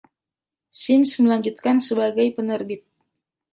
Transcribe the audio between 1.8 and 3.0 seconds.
sebagai penerbit.